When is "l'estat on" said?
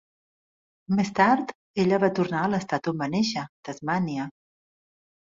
2.57-2.99